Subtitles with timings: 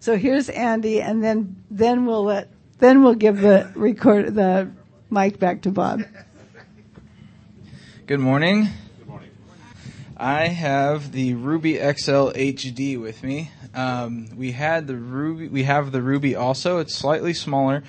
[0.00, 4.70] So here's Andy, and then then we'll let then we'll give the record the
[5.10, 6.02] mic back to Bob.
[8.06, 8.68] Good morning.
[8.98, 9.30] Good morning.
[10.16, 13.50] I have the Ruby XL HD with me.
[13.74, 15.48] Um, we had the Ruby.
[15.48, 16.78] We have the Ruby also.
[16.78, 17.82] It's slightly smaller.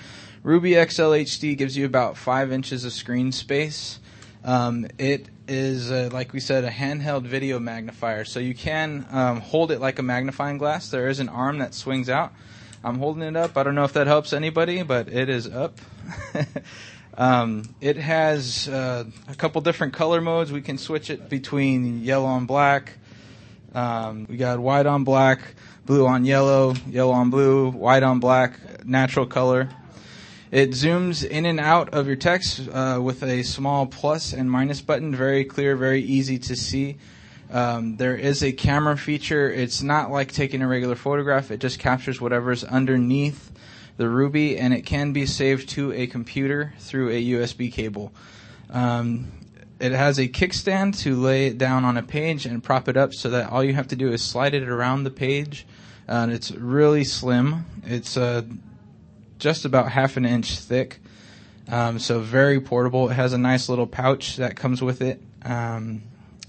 [0.44, 4.00] Ruby XL HD gives you about five inches of screen space.
[4.44, 8.26] Um, it is, uh, like we said, a handheld video magnifier.
[8.26, 10.90] So you can um, hold it like a magnifying glass.
[10.90, 12.34] There is an arm that swings out.
[12.84, 13.58] I'm holding it up.
[13.58, 15.80] I don't know if that helps anybody, but it is up.
[17.18, 20.52] um, it has uh, a couple different color modes.
[20.52, 22.94] We can switch it between yellow and black.
[23.74, 25.40] Um, we got white on black,
[25.86, 29.70] blue on yellow, yellow on blue, white on black, natural color.
[30.54, 34.82] It zooms in and out of your text uh, with a small plus and minus
[34.82, 35.16] button.
[35.16, 36.98] Very clear, very easy to see.
[37.50, 39.52] Um, there is a camera feature.
[39.52, 41.50] It's not like taking a regular photograph.
[41.50, 43.52] It just captures whatever's underneath
[43.98, 48.14] the Ruby, and it can be saved to a computer through a USB cable.
[48.70, 49.32] Um,
[49.80, 53.16] it has a kickstand to lay it down on a page and prop it up
[53.16, 55.66] so that all you have to do is slide it around the page.
[56.08, 57.66] Uh, it's really slim.
[57.88, 58.44] It's uh,
[59.44, 61.02] just about half an inch thick.
[61.68, 63.10] Um, so very portable.
[63.10, 65.22] It has a nice little pouch that comes with it.
[65.44, 66.04] Um,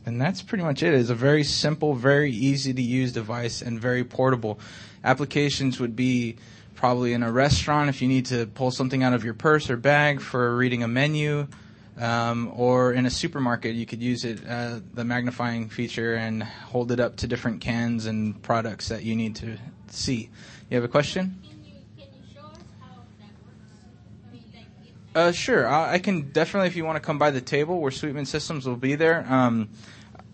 [0.06, 0.94] and that's pretty much it.
[0.94, 4.60] It's a very simple, very easy to use device and very portable.
[5.02, 6.36] Applications would be
[6.76, 9.76] probably in a restaurant if you need to pull something out of your purse or
[9.76, 11.48] bag for reading a menu.
[11.98, 16.92] Um, or in a supermarket, you could use it, uh, the magnifying feature, and hold
[16.92, 19.58] it up to different cans and products that you need to
[19.88, 20.30] see.
[20.70, 21.40] You have a question?
[25.14, 25.68] Uh, sure.
[25.68, 28.66] I, I, can definitely, if you want to come by the table where Sweetman Systems
[28.66, 29.68] will be there, um,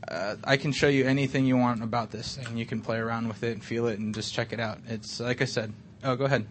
[0.08, 3.28] uh, I can show you anything you want about this and You can play around
[3.28, 4.78] with it and feel it and just check it out.
[4.88, 5.72] It's like I said.
[6.02, 6.46] Oh, go ahead.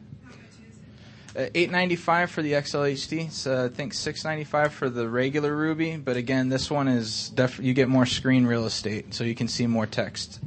[1.36, 3.32] Uh, Eight ninety five for the XLHD.
[3.32, 5.98] So I think six ninety five for the regular Ruby.
[5.98, 9.48] But again, this one is def- you get more screen real estate, so you can
[9.48, 10.40] see more text.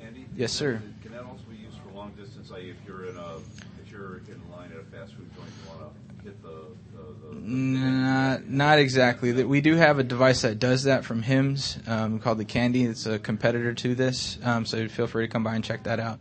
[0.00, 0.82] Andy, yes, sir.
[1.02, 2.50] Can that also be used for long distance?
[2.50, 3.36] Like if you're in a
[3.84, 6.64] if you're in line at a fast food joint, you want to hit the
[6.96, 9.44] the, the, the not, not exactly.
[9.44, 12.84] We do have a device that does that from HIMS um, called the Candy.
[12.84, 16.00] It's a competitor to this, um, so feel free to come by and check that
[16.00, 16.18] out.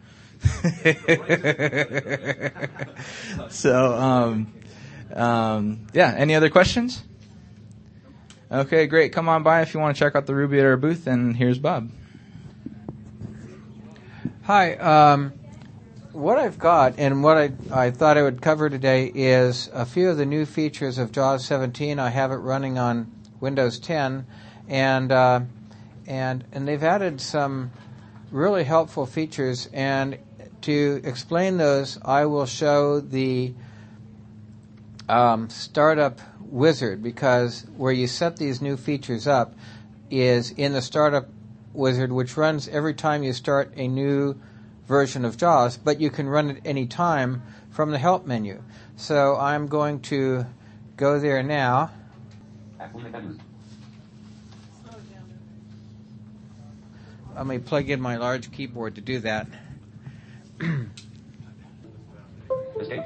[3.52, 4.54] so, um,
[5.14, 6.14] um, yeah.
[6.16, 7.04] Any other questions?
[8.52, 9.12] Okay, great.
[9.12, 11.08] Come on by if you want to check out the Ruby at our booth.
[11.08, 11.90] And here's Bob.
[14.44, 14.76] Hi.
[14.76, 15.34] Um,
[16.16, 20.10] what I've got and what I, I thought I would cover today is a few
[20.10, 22.00] of the new features of JAWS 17.
[22.00, 23.12] I have it running on
[23.42, 24.26] Windows 10,
[24.70, 25.42] and uh,
[26.08, 27.72] and and they've added some
[28.32, 29.68] really helpful features.
[29.74, 30.18] And
[30.62, 33.54] to explain those, I will show the
[35.10, 39.54] um, startup wizard because where you set these new features up
[40.10, 41.28] is in the startup
[41.74, 44.40] wizard, which runs every time you start a new
[44.88, 48.62] version of JAWS, but you can run it any time from the help menu.
[48.96, 50.46] So I'm going to
[50.98, 51.92] go there now.
[57.36, 59.48] Let me plug in my large keyboard to do that.
[62.80, 63.04] escape.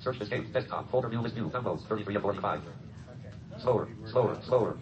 [0.00, 0.52] Search escape.
[0.52, 0.90] Desktop.
[0.90, 1.50] Folder view list view.
[1.50, 2.62] Downloads 33 of 45.
[3.58, 3.88] Slower.
[4.10, 4.38] Slower.
[4.46, 4.78] Slower.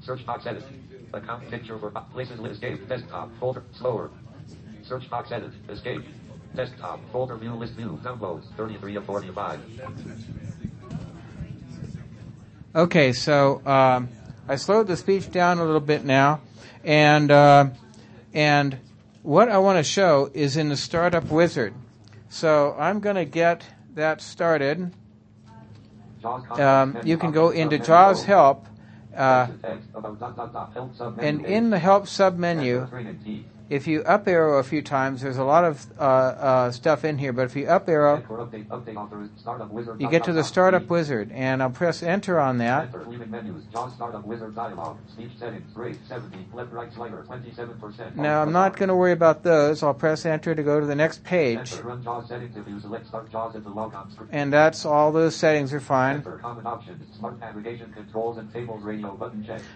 [0.00, 0.64] Search box edit.
[1.12, 2.88] Account picture for places list escape.
[2.88, 3.30] Desktop.
[3.40, 3.64] Folder.
[3.72, 4.10] Slower.
[4.88, 5.50] Search box edit.
[5.68, 6.02] Escape.
[6.54, 7.00] Desktop.
[7.12, 8.00] Folder view list view.
[8.02, 9.60] Downloads 33 of 45.
[12.74, 14.08] Okay, so um,
[14.48, 16.40] I slowed the speech down a little bit now,
[16.84, 17.66] and uh,
[18.32, 18.78] and
[19.22, 21.74] what I want to show is in the startup wizard.
[22.30, 24.94] So I'm going to get that started.
[26.24, 28.66] Um, you can go into JAWS Help,
[29.14, 29.48] uh,
[31.18, 32.88] and in the Help submenu,
[33.70, 37.18] if you up arrow a few times, there's a lot of uh, uh, stuff in
[37.18, 38.22] here, but if you up arrow,
[39.98, 42.90] you get to the startup wizard, and I'll press enter on that.
[48.14, 49.82] Now I'm not going to worry about those.
[49.82, 51.74] I'll press enter to go to the next page.
[54.30, 56.24] And that's all those settings are fine.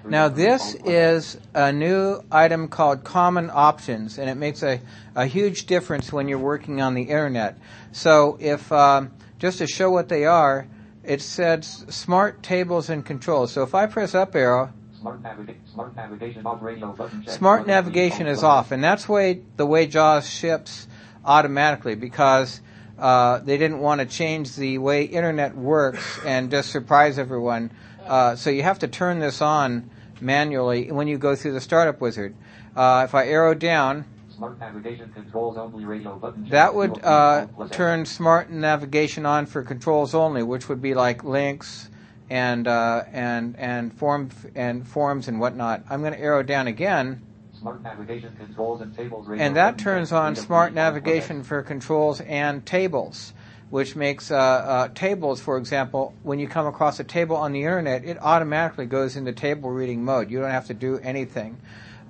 [0.04, 4.80] Now this is a new item called common options, and it makes a,
[5.14, 7.58] a huge difference when you're working on the internet.
[7.92, 10.66] So if, um, just to show what they are,
[11.04, 13.52] it says smart tables and controls.
[13.52, 17.34] So if I press up arrow, Smart, naviga- smart navigation off radio button check.
[17.34, 20.86] smart navigation is off, and that's way the way JAWS ships
[21.24, 22.60] automatically because
[23.00, 27.72] uh, they didn't want to change the way internet works and just surprise everyone.
[28.06, 29.90] Uh, so you have to turn this on
[30.20, 32.34] manually when you go through the startup wizard.
[32.76, 34.04] Uh, if I arrow down,
[34.34, 36.48] Smart navigation controls only radio button.
[36.48, 37.76] that would uh, Alt plus F.
[37.76, 41.88] turn smart navigation on for controls only, which would be like links
[42.30, 45.84] and uh, and and form and forms and whatnot.
[45.90, 47.20] I'm going to arrow down again,
[47.60, 49.28] Smart navigation controls and tables.
[49.28, 50.94] Radio and that turns on smart three, Alt plus F.
[50.94, 53.34] navigation for controls and tables,
[53.70, 57.60] which makes uh, uh, tables, for example, when you come across a table on the
[57.60, 60.30] internet, it automatically goes into table reading mode.
[60.30, 61.58] You don't have to do anything.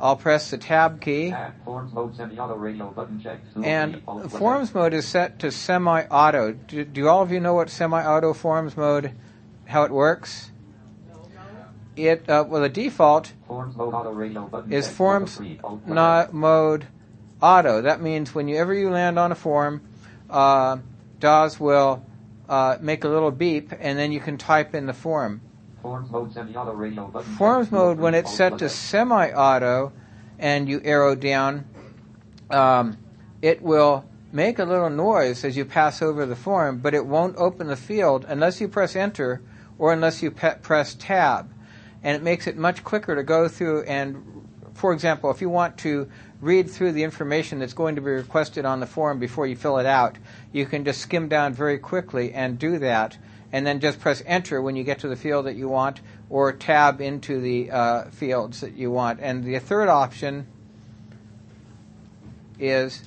[0.02, 1.30] I'll press the tab key.
[1.30, 3.38] Tab, forms mode semi-auto radio button check.
[3.62, 6.52] And three, Alt plus forms mode is set to semi-auto.
[6.52, 9.12] Do, do all of you know what semi-auto forms mode,
[9.64, 10.50] how it works?
[11.94, 15.84] It uh, well the default Forms mode auto radio button is forms Zero, three, Alt
[15.84, 16.86] plus not mode
[17.40, 17.82] auto.
[17.82, 19.82] That means whenever you land on a form,
[20.30, 20.78] uh,
[21.20, 22.04] JAWS will
[22.48, 25.42] uh, make a little beep, and then you can type in the form.
[25.82, 29.92] Forms mode semi-auto radio button Forms mode, when it's set to semi-auto,
[30.38, 31.66] and you arrow down,
[32.50, 32.96] um,
[33.42, 37.36] it will make a little noise as you pass over the form, but it won't
[37.36, 39.42] open the field unless you press enter
[39.78, 41.52] or unless you pe- press tab.
[42.02, 45.76] And it makes it much quicker to go through and, for example, if you want
[45.78, 46.08] to
[46.40, 49.78] read through the information that's going to be requested on the form before you fill
[49.78, 50.16] it out,
[50.52, 53.16] you can just skim down very quickly and do that,
[53.52, 56.00] and then just press enter when you get to the field that you want,
[56.30, 59.20] or tab into the uh, fields that you want.
[59.20, 60.46] And the third option
[62.58, 63.04] is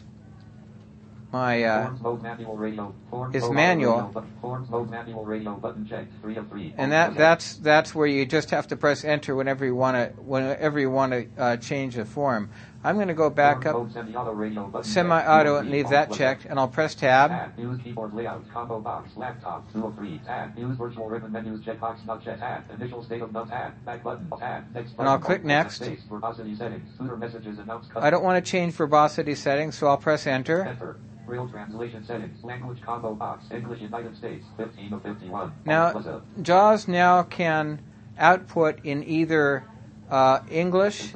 [1.31, 2.93] my uh, mode manual radio.
[3.33, 4.01] Is manual.
[4.13, 6.05] button- Forms mode manual radio button check.
[6.21, 6.73] Three of three.
[6.77, 10.21] and that that's that's where you just have to press enter whenever you want to
[10.21, 12.49] whenever you want to uh, change the form.
[12.85, 16.59] I'm going to go back up semi-auto radio button semi-auto and leave that checked, and
[16.59, 17.55] I'll press tab.
[17.83, 23.03] Keyboard layout, combo box, laptop, 203, tab, virtual ribbon menus, checkbox, not check, tab, initial
[23.03, 25.83] state of tab, back button, tab, next button, And I'll click next.
[26.07, 30.27] Verbosity settings, footer messages, announce I don't want to change verbosity settings, so I'll press
[30.27, 30.65] enter.
[30.65, 30.97] Enter.
[31.25, 35.41] Braille translation settings, language combo box, English United States, 15 of 51.
[35.41, 36.21] Alt Now.
[36.39, 37.81] JAWS now can
[38.19, 39.63] output in either
[40.09, 41.13] uh, English.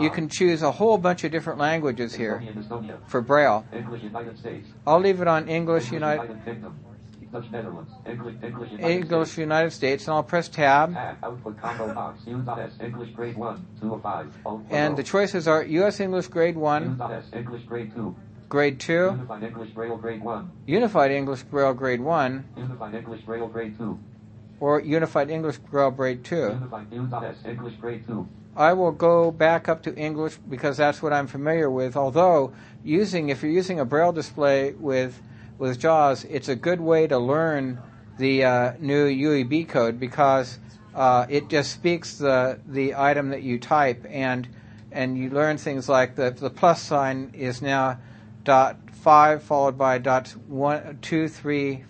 [0.00, 2.42] You can choose a whole bunch of different languages here
[3.06, 3.64] for Braille.
[4.86, 6.36] I'll leave it on English United
[8.78, 10.06] English, United States.
[10.06, 10.94] And I'll press tab.
[10.94, 15.48] Tab, output combo box, English grade 1, 2 of 5, Alt plus And the choices
[15.48, 16.00] are U.S.
[16.00, 17.00] English Grade 1,
[17.32, 18.16] English grade 2,
[18.48, 23.48] Grade 2, Unified English Braille grade 1, Unified English Braille Grade 1, Unified English Braille
[23.48, 23.98] grade 2,
[24.60, 26.36] or Unified English Braille Grade 2.
[26.36, 26.86] Unified
[27.44, 28.28] English grade 2.
[28.56, 31.94] I will go back up to English because that's what I'm familiar with.
[31.94, 35.20] Although using, if you're using a braille display with
[35.58, 37.78] with JAWS, it's a good way to learn
[38.18, 40.58] the uh, new UEB code because
[40.94, 44.48] uh, it just speaks the the item that you type and
[44.92, 47.98] and you learn things like the the plus sign is now
[48.44, 51.84] dot five followed by dot one two three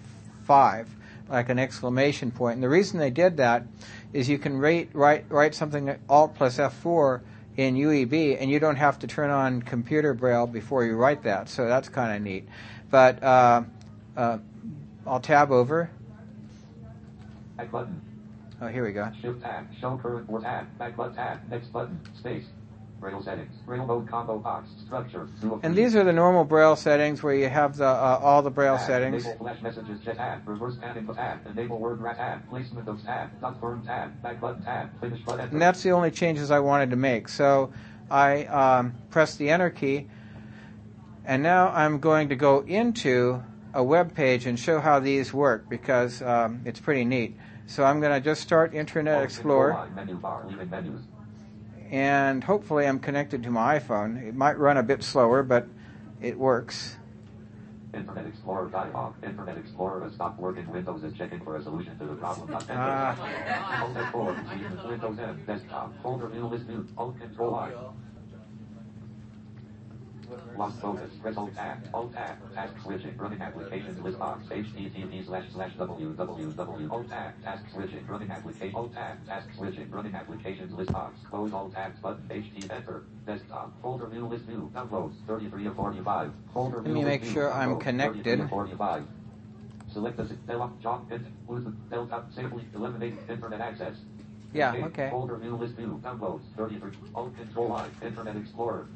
[0.44, 0.88] five
[1.28, 2.54] like an exclamation point.
[2.54, 3.64] And the reason they did that
[4.12, 7.20] is you can rate, write write something Alt plus F4
[7.56, 11.48] in UEB, and you don't have to turn on computer braille before you write that.
[11.48, 12.48] So that's kind of neat.
[12.90, 13.62] But uh,
[14.16, 14.38] uh,
[15.06, 15.90] I'll tab over.
[17.56, 18.00] Back button.
[18.60, 19.10] Oh, here we go.
[19.20, 19.66] Shift tab.
[19.80, 20.66] Show current or tab.
[20.78, 21.50] Back button tab.
[21.50, 22.00] Next button.
[22.18, 22.44] Space.
[23.00, 23.54] Braille settings.
[23.66, 24.70] Braille mode combo box.
[24.84, 25.28] Structure.
[25.62, 28.78] And these are the normal braille settings where you have the uh, all the braille
[28.78, 28.86] Tab.
[28.86, 29.24] settings.
[29.24, 30.00] Enable flash messages.
[30.00, 30.48] Jet tab.
[30.48, 31.46] Reverse tab info tab.
[31.46, 32.48] Enable word rat tab.
[32.48, 33.38] Placement of tab.
[33.40, 34.22] Dot firm tab.
[34.22, 34.98] Back button tab.
[35.00, 35.48] Finish button.
[35.50, 37.28] And that's the only changes I wanted to make.
[37.28, 37.72] So
[38.10, 40.06] I um, press the enter key,
[41.24, 43.42] and now I'm going to go into
[43.74, 47.36] a web page and show how these work because um, it's pretty neat.
[47.66, 50.46] So I'm going to just start Internet Explorer, Menu bar.
[50.48, 51.02] Leaving menus.
[51.90, 54.22] And hopefully I'm connected to my iPhone.
[54.26, 55.66] It might run a bit slower, but
[56.20, 56.96] it works.
[57.94, 59.14] Internet Explorer dialog.
[59.22, 60.70] Internet Explorer has stopped working.
[60.70, 62.50] Windows is checking for a solution to the problem.
[62.50, 63.82] Not Ah.
[63.82, 64.88] Alt F4.
[64.88, 65.42] Windows M.
[65.46, 65.92] Desktop.
[66.02, 66.86] Folder view list view.
[66.98, 67.70] Alt Control I.
[70.56, 71.10] Lost focus.
[71.22, 71.88] Press Alt Tab.
[71.92, 72.54] Alt Tab.
[72.54, 73.16] Task switching.
[73.16, 74.44] Running applications list box.
[74.48, 76.90] HTTP slash slash www.
[76.90, 77.42] Alt Tab.
[77.42, 78.06] Task switching.
[78.06, 78.74] Running application.
[78.74, 79.26] Alt Tab.
[79.26, 79.90] Task switching.
[79.90, 81.18] Running applications list box.
[81.28, 82.22] Close Alt Tabs button.
[82.30, 83.04] HT enter.
[83.26, 83.72] Desktop.
[83.82, 84.70] Folder new list view.
[84.74, 85.14] Downloads.
[85.26, 86.32] 33 of 45.
[86.52, 88.24] Folder Let me make sure I'm connected.
[88.24, 89.06] 33 of 45.
[89.92, 93.96] Select the Dell job hit Bluetooth Dell top safely eliminate internet access.
[94.52, 95.08] Yeah, okay.
[95.10, 98.88] Folder new list view downloads 33 Alt Control I Internet Explorer.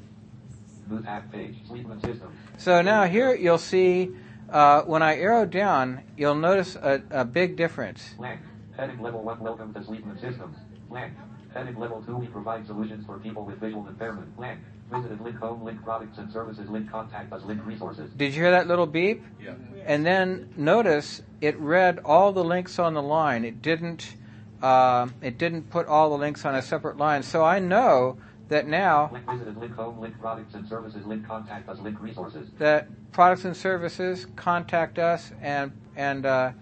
[0.90, 1.54] Move tab page.
[1.68, 2.36] Sweetman system.
[2.58, 4.10] So now here you'll see
[4.50, 8.14] uh, when I arrow down, you'll notice a, a big difference.
[8.18, 8.40] Blank.
[8.76, 9.38] Heading level 1.
[9.38, 10.56] Welcome to Sweetman systems.
[10.88, 11.12] Blank.
[11.54, 12.16] Heading level 2.
[12.16, 14.36] We provide solutions for people with visual impairment.
[14.36, 14.58] Blank.
[14.90, 18.10] Visited link home, link products and services, link contact us, link resources.
[18.16, 19.22] Did you hear that little beep?
[19.40, 19.52] Yeah.
[19.86, 23.44] And then notice it read all the links on the line.
[23.44, 24.16] It didn't.
[24.60, 27.22] Uh, it didn't put all the links on a separate line.
[27.22, 28.18] So I know
[28.50, 32.50] that now Link visited link home, link products and services, link contact us, link resources.
[32.58, 36.52] that products and services, contact us, and and uh,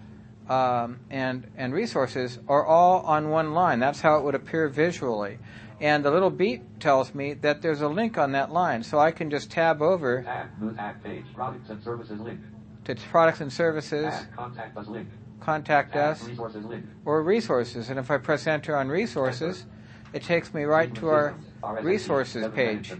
[0.47, 3.79] um, and and resources are all on one line.
[3.79, 5.39] That's how it would appear visually.
[5.81, 9.11] And the little beep tells me that there's a link on that line, so I
[9.11, 10.75] can just tab over Tab.
[10.77, 11.25] Tab page.
[11.33, 12.39] Products and services link.
[12.85, 14.35] to products and services, Tab.
[14.35, 15.07] Contact us link.
[15.39, 16.11] contact Tab.
[16.11, 16.85] us, Resources link.
[17.05, 17.89] or resources.
[17.89, 19.65] And if I press enter on resources,
[20.13, 21.35] it takes me right to our
[21.81, 22.93] resources page.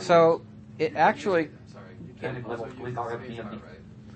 [0.00, 0.42] So
[0.78, 1.50] it actually,
[2.20, 3.60] Heading level link RFP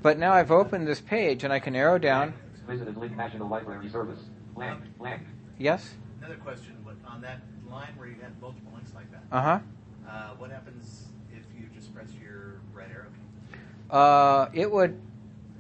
[0.03, 2.35] but now I've opened this page and I can arrow down.
[2.67, 4.19] Visited link National Library Service.
[4.55, 4.81] Blank.
[4.99, 5.23] Blank.
[5.59, 5.95] Yes.
[6.19, 9.59] Another question, but on that line where you had multiple links like that, Uh huh.
[10.09, 13.07] uh, what happens if you just press your right arrow
[13.53, 13.59] key?
[13.91, 15.01] Uh, it would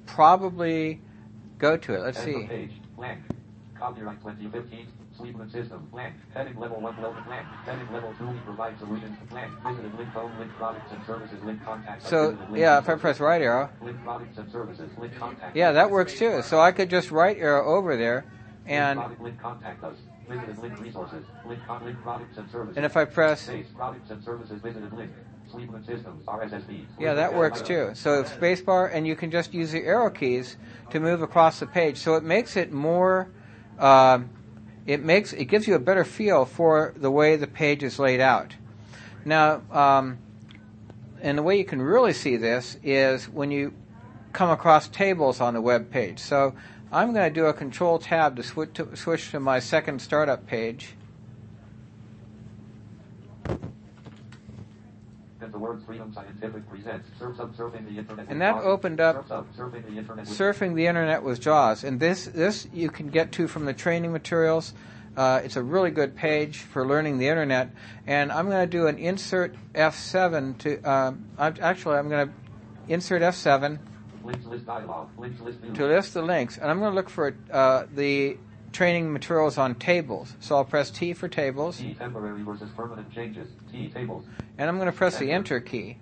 [0.06, 1.00] probably
[1.58, 2.00] go to it.
[2.00, 2.46] Let's End of see.
[2.48, 2.72] Page.
[2.96, 3.20] Blank.
[3.78, 4.86] Copyright 2015.
[5.16, 5.86] Sweetman system.
[5.90, 6.14] Blank.
[6.34, 7.00] Heading level 1.
[7.00, 7.24] Welcome.
[7.24, 7.46] Blank.
[7.64, 8.26] Heading level 2.
[8.26, 9.16] We provide solutions.
[9.30, 9.52] Blank.
[9.66, 12.02] Visited link home, link products and services, link contact.
[12.02, 15.56] So link yeah, if I press right arrow, Link products and services, link contact.
[15.56, 16.42] yeah, that works too.
[16.42, 18.32] So I could just right arrow over there, Link
[18.66, 19.96] and product, link contact us.
[20.28, 21.24] Visited link resources.
[21.46, 22.76] Link, con- link products and services.
[22.76, 25.10] and if I press, Space products and services visited link.
[25.50, 26.24] Sweetman systems.
[26.24, 26.86] RSSB.
[26.98, 27.90] yeah, that works too.
[27.94, 30.56] So spacebar, and you can just use the arrow keys
[30.90, 31.98] to move across the page.
[31.98, 33.28] So it makes it more.
[33.78, 34.30] Um,
[34.86, 38.20] it makes it gives you a better feel for the way the page is laid
[38.20, 38.54] out.
[39.24, 40.18] Now, um,
[41.20, 43.72] and the way you can really see this is when you
[44.32, 46.18] come across tables on the web page.
[46.18, 46.54] So
[46.90, 50.94] I'm going to do a Control Tab to to, switch to my second startup page.
[55.40, 58.26] And the word Freedom Scientific presents Surf Surfing the Internet.
[58.28, 58.64] And that Jaws.
[58.64, 60.26] opened up- Surf Surfing the Internet.
[60.26, 63.74] with- Surfing the Internet with JAWS, and this this you can get to from the
[63.74, 64.74] training materials.
[65.14, 67.68] Uh, it's a really good page for learning the internet,
[68.06, 70.82] and I'm going to do an insert F7 to.
[70.90, 72.34] Um, I'm, actually, I'm going to
[72.88, 73.78] insert F7
[74.24, 75.08] Links list dialog.
[75.18, 78.38] Links list to list the links, and I'm going to look for uh, the
[78.72, 80.34] training materials on tables.
[80.40, 83.48] So I'll press T for tables, T temporary versus permanent changes.
[83.70, 84.24] T tables.
[84.58, 85.98] and I'm going to press the Enter key.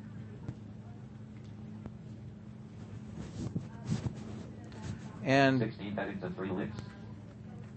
[5.25, 6.79] And 16 headings and 3 links.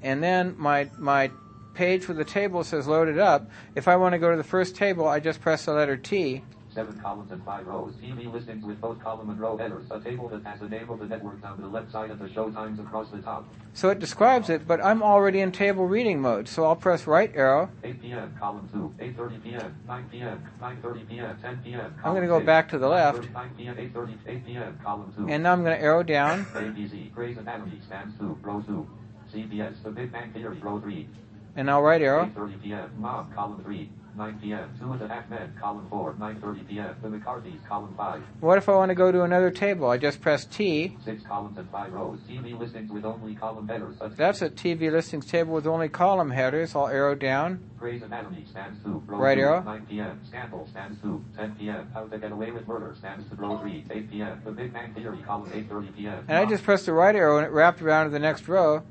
[0.01, 1.29] and then my my
[1.73, 3.49] page with the table says loaded up.
[3.75, 6.43] If I want to go to the first table, I just press the letter T,
[6.73, 7.93] 7 columns and 5 rows.
[8.01, 9.85] TV listings with both column and row headers.
[9.91, 12.31] A table that has the name of the network down the left side and the
[12.33, 13.45] show times across the top.
[13.73, 14.67] so it describes it.
[14.67, 17.69] But I'm already in table reading mode, so I'll press right arrow.
[17.83, 18.35] 8 p.m.
[18.39, 19.03] column 2.
[19.05, 19.75] 8.30 p.m.
[19.87, 20.43] 9 p.m.
[20.61, 21.39] 9.30 p.m.
[21.41, 21.95] 10 p.m.
[22.03, 23.29] I'm gonna go back to the left.
[23.31, 23.75] 9 p.m.
[23.75, 24.79] 8.30 8 p.m.
[24.83, 25.27] column 2.
[25.29, 26.45] And now I'm going to arrow down.
[26.45, 28.87] ABC, Grey's Anatomy, stands 2, row 2.
[29.33, 31.07] CBS, The Big Bang Theory, row 3.
[31.55, 32.25] And now right arrow.
[32.35, 33.89] 8.30 p.m., Mom, column 3.
[34.15, 36.13] 9 p.m., Two and a Half Men, column 4.
[36.13, 38.21] 9.30 p.m., The McCarthy's, column 5.
[38.41, 39.89] What if I want to go to another table?
[39.89, 40.97] I just press T.
[41.03, 42.19] 6 columns and 5 rows.
[42.29, 43.95] TV listings with only column headers.
[44.15, 46.75] That's a TV listings table with only column headers.
[46.75, 47.63] I'll arrow down.
[47.79, 49.41] Grey's Anatomy, stands 2, row Right 2.
[49.41, 49.61] arrow.
[49.63, 51.25] 9 p.m., Scandal, stands 2.
[51.35, 53.85] 10 p.m., How to Get Away with Murder, stands to row 3.
[53.89, 56.25] 8 p.m., The Big Bang Theory, column 8.30 p.m.
[56.27, 58.83] And I just press the right arrow and it wrapped around to the next row.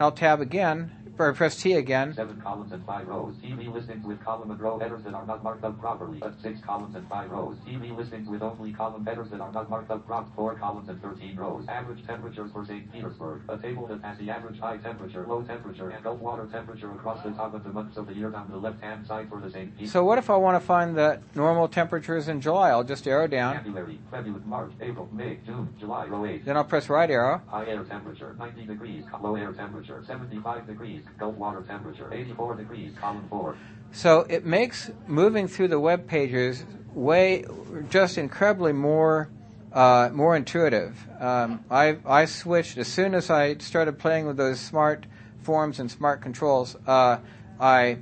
[0.00, 2.14] I'll tab again, or press T again.
[2.14, 3.34] Seven columns and five rows.
[3.36, 6.18] TV listings with column and row headers that are not marked up properly.
[6.18, 7.56] But six columns and five rows.
[7.66, 10.32] TV listings with only column headers that are not marked up properly.
[10.36, 11.64] Four columns and 13 rows.
[11.68, 12.90] Average temperatures for St.
[12.92, 13.42] Petersburg.
[13.48, 17.22] A table that has the average high temperature, low temperature, and Gulf water temperature across
[17.22, 19.70] the top of the months of the year down the left-hand side for the St.
[19.76, 19.92] Petersburg.
[19.92, 22.70] So what if I want to find the normal temperatures in July?
[22.70, 23.56] I'll just arrow down.
[23.56, 26.44] January, February, March, April, May, June, July, row 8.
[26.44, 27.42] Then I'll press right arrow.
[27.46, 29.04] High air temperature, 90 degrees.
[29.20, 31.02] Low air temperature, 75 degrees.
[31.20, 32.92] Water temperature, 84 degrees.
[33.00, 33.56] Column 4.
[33.92, 37.44] So it makes moving through the web pages way
[37.88, 39.30] just incredibly more
[39.72, 40.96] uh, more intuitive.
[41.20, 45.06] Um, I I switched as soon as I started playing with those smart
[45.42, 46.76] forms and smart controls.
[46.86, 47.18] Uh,
[47.58, 47.98] I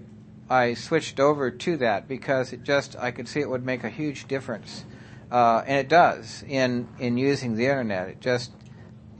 [0.50, 3.90] I switched over to that because it just I could see it would make a
[3.90, 4.84] huge difference,
[5.30, 8.08] uh, and it does in in using the internet.
[8.08, 8.52] It just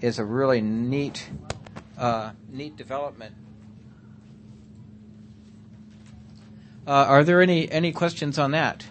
[0.01, 1.31] is a really neat
[1.99, 3.35] uh, neat development.
[6.87, 8.85] Uh, are there any any questions on that?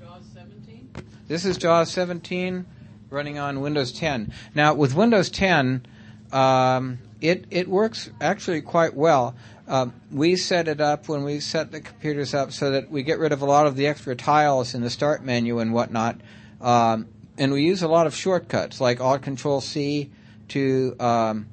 [0.00, 0.90] JAWS 17?
[1.28, 2.64] This is JAWS 17
[3.10, 4.32] running on Windows 10.
[4.54, 5.84] Now, with Windows 10,
[6.32, 9.34] um, it, it works actually quite well.
[9.68, 13.18] Um, we set it up when we set the computers up so that we get
[13.18, 16.20] rid of a lot of the extra tiles in the start menu and whatnot.
[16.60, 17.06] Um,
[17.38, 20.10] and we use a lot of shortcuts like Alt Control C
[20.48, 21.46] to um,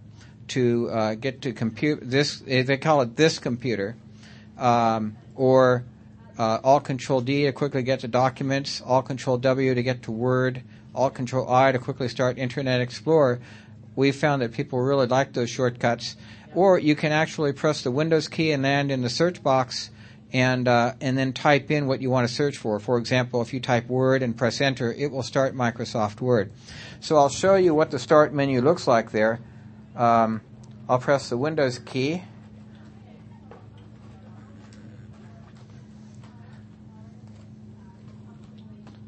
[0.49, 2.39] to uh, get to compute this.
[2.39, 3.95] They call it this computer,
[4.57, 5.83] um, or
[6.37, 10.11] uh, Alt Control D to quickly get to documents, Alt Control W to get to
[10.11, 10.63] Word,
[10.95, 13.39] Alt Control I to quickly start Internet Explorer.
[13.95, 16.15] We found that people really like those shortcuts.
[16.55, 19.91] Or you can actually press the Windows key and land in the search box
[20.31, 22.79] and uh, and then type in what you want to search for.
[22.79, 26.51] For example, if you type Word and press Enter, it will start Microsoft Word.
[26.99, 29.39] So I'll show you what the Start menu looks like there.
[29.99, 30.41] Um,
[30.87, 32.23] I'll press the Windows key.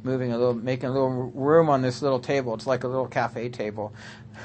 [0.04, 2.54] Moving a little, making a little room on this little table.
[2.56, 3.94] It's like a little cafe table.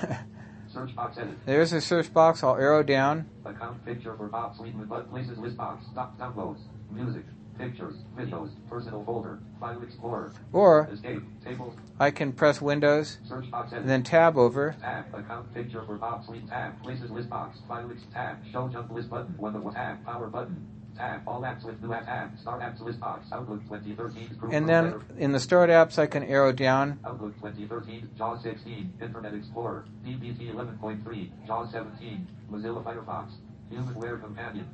[0.73, 1.35] Search box edit.
[1.47, 2.45] There's a search box.
[2.45, 3.29] I'll arrow down.
[3.45, 5.85] Account picture for Bob Sweetman, but places list box.
[5.91, 6.59] Stop downloads.
[6.93, 7.25] Music.
[7.59, 7.95] Pictures.
[8.17, 8.51] Videos.
[8.69, 9.39] Personal folder.
[9.61, 10.33] File Explorer.
[10.53, 11.23] Or Escape.
[11.45, 11.75] Tables.
[11.99, 14.77] I can press Windows Search box and then tab over.
[14.81, 15.07] Tab.
[15.15, 16.49] Account picture for Bob Sweet.
[16.49, 16.83] Tab.
[16.83, 17.59] Places list box.
[17.67, 18.37] File ex- tab.
[18.53, 19.35] Show jump list button.
[19.39, 20.05] One the tab.
[20.05, 20.67] Power button.
[20.97, 21.23] Tab.
[21.27, 22.07] All apps with new app.
[22.07, 22.39] Tab.
[22.39, 23.27] Start apps list box.
[23.33, 24.37] Outlook 2013.
[24.39, 26.99] Group And then in the Start apps, I can arrow down.
[27.05, 33.33] Outlook 2013, JAWS 16, Internet Explorer, DBT 11.3, JAWS 17, Mozilla Firefox,
[33.73, 34.67] HumanWare Companion.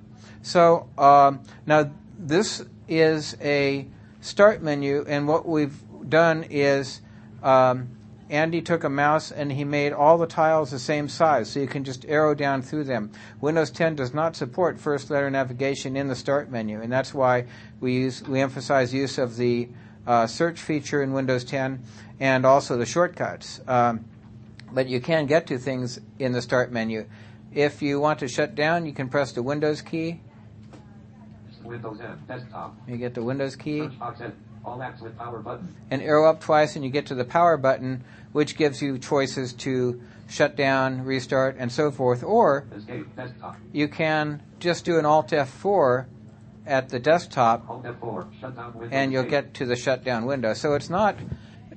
[0.43, 1.91] So um, now
[2.23, 3.89] this is a
[4.21, 7.01] start menu, and what we've done is
[7.43, 7.89] um,
[8.31, 11.67] Andy took a mouse and he made all the tiles the same size, so you
[11.67, 13.11] can just arrow down through them.
[13.41, 17.47] Windows 10 does not support first letter navigation in the start menu, and that's why
[17.81, 19.69] we use we emphasize use of the
[20.07, 21.83] uh, search feature in Windows 10
[22.21, 23.61] and also the shortcuts.
[23.67, 24.05] Um,
[24.73, 27.07] but you can get to things in the start menu.
[27.53, 30.21] If you want to shut down, you can press the Windows key.
[31.65, 35.39] Windows M, desktop, You get the Windows key search box edit, all apps with power
[35.41, 38.99] button, and arrow up twice, and you get to the power button, which gives you
[38.99, 42.23] choices to shut down, restart, and so forth.
[42.23, 43.07] Or escape,
[43.73, 46.07] you can just do an Alt F4
[46.67, 50.55] at the desktop, Alt F4, shut down and you'll get to the shutdown window.
[50.55, 51.17] So it's not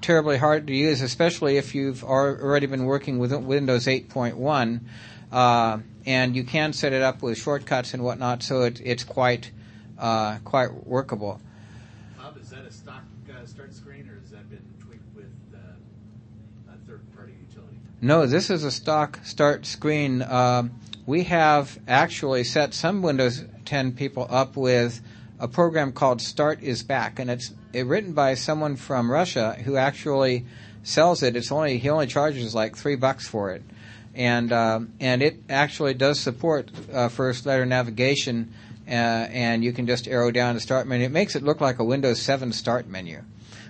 [0.01, 4.81] terribly hard to use, especially if you've already been working with Windows 8.1.
[5.31, 9.51] Uh, and you can set it up with shortcuts and whatnot, so it, it's quite
[9.97, 11.39] uh, quite workable.
[12.17, 16.73] Bob, is that a stock uh, start screen, or has that been tweaked with uh,
[16.73, 17.77] a third-party utility?
[18.01, 20.21] No, this is a stock start screen.
[20.21, 20.71] Um,
[21.05, 25.01] we have actually set some Windows 10 people up with
[25.39, 30.45] a program called StartIsBack, and it's it, written by someone from Russia who actually
[30.83, 31.35] sells it.
[31.35, 33.63] It's only he only charges like three bucks for it,
[34.13, 38.53] and um, and it actually does support uh, first letter navigation,
[38.87, 41.05] uh, and you can just arrow down the start menu.
[41.05, 43.21] It makes it look like a Windows 7 start menu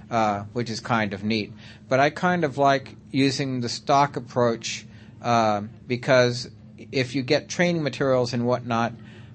[0.10, 1.52] uh, which is kind of neat.
[1.90, 4.86] But I kind of like using the stock approach
[5.22, 6.50] uh, because
[6.92, 8.94] if you get training materials and whatnot,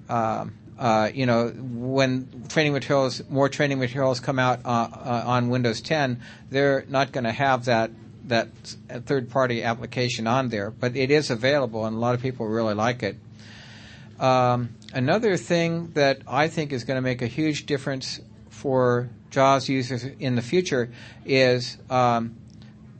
[0.09, 5.49] um uh, you know, when training materials, more training materials come out uh, uh, on
[5.49, 7.91] Windows 10, they're not going to have that
[8.25, 8.47] that
[9.05, 10.71] third-party application on there.
[10.71, 13.15] But it is available, and a lot of people really like it.
[14.21, 19.67] Um, another thing that I think is going to make a huge difference for JAWS
[19.67, 20.91] users in the future
[21.25, 22.37] is um,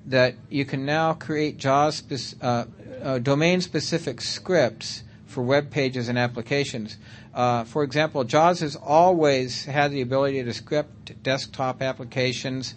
[0.08, 2.66] that you can now create JAWS spec- uh,
[3.04, 6.98] uh, domain-specific scripts for web pages and applications.
[7.36, 12.74] Uh, for example, JAWS has always had the ability to script desktop applications,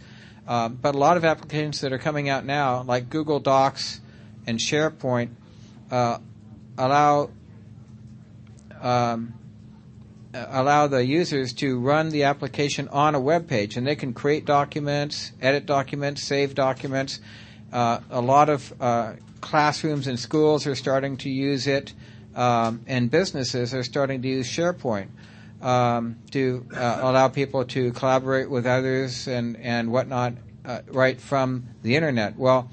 [0.47, 4.03] uh, but a lot of applications that are coming out now, like Google Docs
[4.47, 5.31] and SharePoint,
[5.91, 6.19] uh,
[6.77, 7.31] allow
[8.85, 9.35] um,
[10.35, 14.45] allow the users to run the application on a web page, and they can create
[14.45, 17.21] documents, edit documents, save documents.
[17.73, 21.95] Uh, a lot of uh, classrooms and schools are starting to use it,
[22.35, 25.09] um, and businesses are starting to use SharePoint
[25.63, 31.69] um, to uh, allow people to collaborate with others and and whatnot uh, right from
[31.83, 32.37] the internet.
[32.37, 32.71] Well,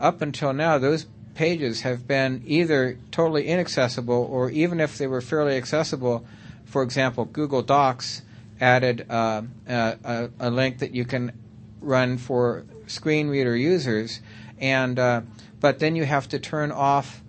[0.00, 5.20] up until now, those pages have been either totally inaccessible or even if they were
[5.20, 6.24] fairly accessible,
[6.64, 8.22] for example, Google Docs
[8.60, 11.32] added uh, a, a, a link that you can
[11.80, 14.20] run for screen reader users,
[14.58, 15.22] and uh,
[15.60, 17.22] but then you have to turn off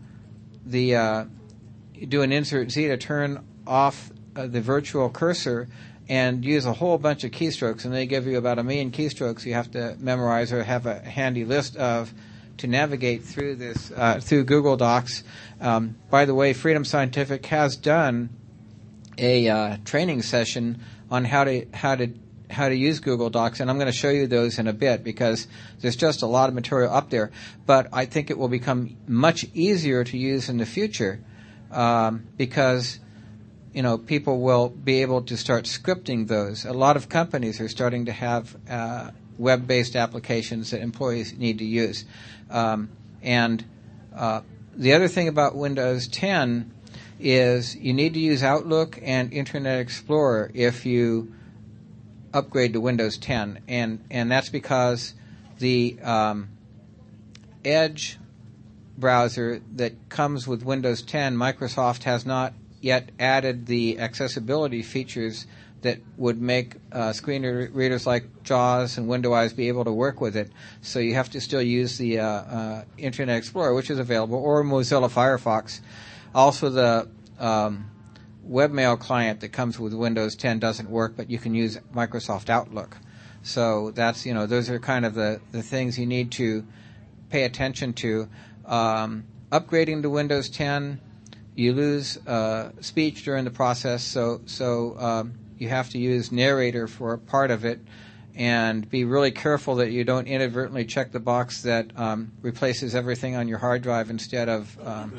[0.65, 1.25] the uh,
[2.07, 5.67] do an insert Z to turn off uh, the virtual cursor
[6.09, 9.45] and use a whole bunch of keystrokes, and they give you about a million keystrokes
[9.45, 12.13] you have to memorize or have a handy list of
[12.57, 15.23] to navigate through this uh, through Google Docs.
[15.59, 18.29] Um, by the way, Freedom Scientific has done
[19.17, 22.13] a uh, training session on how to how to
[22.49, 25.03] how to use Google Docs, and I'm going to show you those in a bit
[25.03, 25.47] because
[25.81, 27.31] there's just a lot of material up there.
[27.65, 31.19] But I think it will become much easier to use in the future
[31.71, 32.99] um, because
[33.73, 36.65] you know people will be able to start scripting those.
[36.65, 41.65] A lot of companies are starting to have uh, web-based applications that employees need to
[41.65, 42.05] use,
[42.49, 42.89] um,
[43.21, 43.63] and
[44.15, 44.41] uh,
[44.75, 46.71] the other thing about Windows 10
[47.19, 51.33] is you need to use Outlook and Internet Explorer if you
[52.33, 55.13] upgrade to Windows 10, and and that's because
[55.59, 56.49] the um,
[57.63, 58.17] Edge
[58.97, 65.47] browser that comes with Windows 10, Microsoft has not yet added the accessibility features
[65.83, 70.19] that would make uh, screen readers like JAWS and Window Eyes be able to work
[70.19, 70.51] with it.
[70.81, 74.63] So you have to still use the uh, uh, Internet Explorer, which is available, or
[74.63, 75.81] Mozilla Firefox.
[76.33, 77.91] Also, the um,
[78.49, 82.97] webmail client that comes with Windows 10 doesn't work, but you can use Microsoft Outlook.
[83.43, 86.65] So that's you know those are kind of the, the things you need to
[87.29, 88.29] pay attention to.
[88.65, 91.01] Um, upgrading to Windows 10,
[91.55, 96.87] you lose uh, speech during the process, so so um, you have to use narrator
[96.87, 97.79] for a part of it
[98.35, 103.35] and be really careful that you don't inadvertently check the box that um, replaces everything
[103.35, 105.13] on your hard drive instead of um,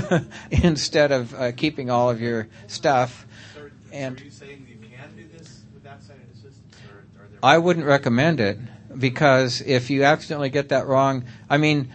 [0.50, 3.26] instead of uh, keeping all of your stuff.
[3.54, 7.04] So, And- so you saying you can do this assistance, or?
[7.42, 8.58] I wouldn't recommend it
[8.96, 11.92] because if you accidentally get that wrong, I mean,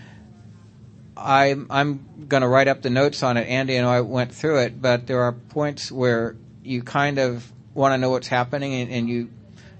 [1.16, 3.48] I'm I'm going to write up the notes on it.
[3.48, 7.94] Andy and I went through it, but there are points where you kind of want
[7.94, 9.30] to know what's happening, and, and you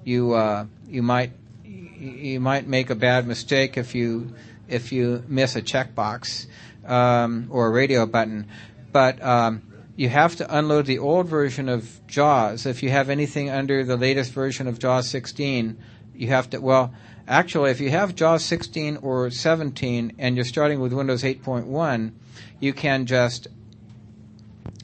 [0.06, 1.32] you uh, you might
[1.66, 4.34] you might make a bad mistake if you
[4.68, 6.46] if you miss a checkbox
[6.86, 8.48] um, or a radio button,
[8.92, 9.64] but um,
[9.96, 12.68] you have to unload the old version of JAWS.
[12.68, 15.78] If you have anything under the latest version of JAWS 16,
[16.16, 16.94] you have to well.
[17.28, 22.12] Actually, if you have JAWS 16 or 17 and you're starting with Windows 8.1,
[22.60, 23.48] you can just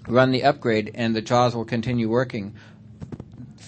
[0.08, 2.54] run the upgrade and the JAWS will continue working.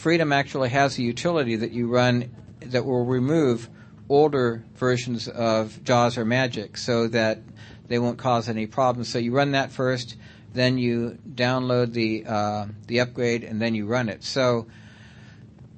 [0.06, 3.68] Freedom actually has a utility that you run that will remove
[4.08, 7.39] older versions of JAWS or Magic so that
[7.88, 9.10] they won't cause any problems.
[9.10, 10.15] So you run that first,
[10.54, 14.24] then you download the uh, the upgrade, and then you run it.
[14.24, 14.68] So,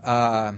[0.03, 0.55] uh,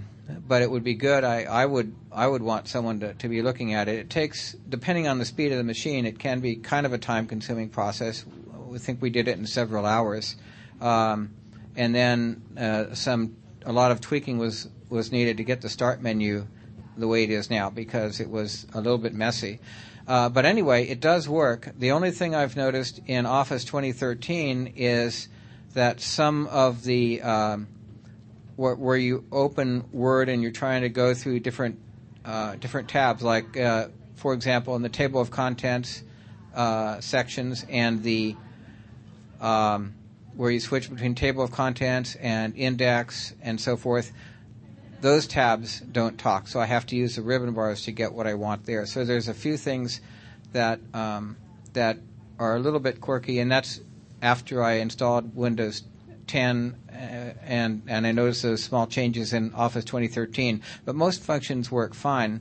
[0.48, 1.24] but it would be good.
[1.24, 4.00] I, I would I would want someone to, to be looking at it.
[4.00, 6.98] It takes, depending on the speed of the machine, it can be kind of a
[6.98, 8.26] time consuming process.
[8.66, 10.38] We think we did it in several hours,
[10.82, 11.36] um,
[11.76, 16.02] and then uh, some a lot of tweaking was was needed to get the start
[16.02, 16.48] menu
[16.98, 19.60] the way it is now because it was a little bit messy.
[20.08, 21.70] Uh, but anyway, it does work.
[21.78, 25.30] The only thing I've noticed in Office 2013 is
[25.74, 27.68] that some of the um,
[28.56, 31.80] where, you open Word and you're trying to go through different
[32.26, 36.04] uh, different tabs, like uh, for example, in the table of contents
[36.54, 38.36] uh, sections and the
[39.40, 39.94] um,
[40.40, 44.14] where you switch between table of contents and index and so forth.
[45.02, 48.26] Those tabs don't talk, so I have to use the ribbon bars to get what
[48.26, 48.86] I want there.
[48.86, 50.00] So there's a few things
[50.54, 51.36] that um,
[51.74, 51.98] that
[52.40, 53.82] are a little bit quirky, and that's
[54.22, 55.84] after I installed Windows
[56.28, 56.94] 10 uh,
[57.44, 60.62] and and I noticed those small changes in Office 2013.
[60.86, 62.40] But most functions work fine.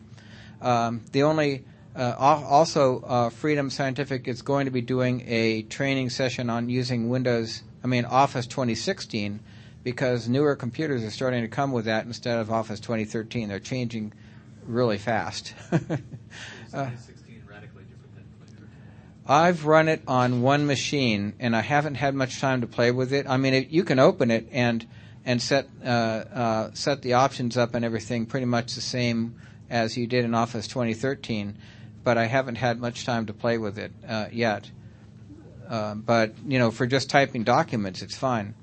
[0.62, 1.64] Um, the only
[1.96, 7.08] uh, also uh, Freedom Scientific is going to be doing a training session on using
[7.08, 7.64] Windows.
[7.82, 9.40] I mean Office 2016
[9.84, 13.48] because newer computers are starting to come with that instead of Office 2013.
[13.48, 14.12] They're changing
[14.64, 15.54] really fast.
[15.72, 18.68] Is 2016 radically different than 2013?
[19.26, 23.12] I've run it on one machine, and I haven't had much time to play with
[23.12, 23.26] it.
[23.28, 24.86] I mean, it, you can open it and
[25.24, 29.36] and set uh, uh, set the options up and everything pretty much the same
[29.70, 31.56] as you did in Office 2013,
[32.04, 34.70] but I haven't had much time to play with it uh, yet.
[35.68, 38.54] Uh, but you know, for just typing documents, it's fine.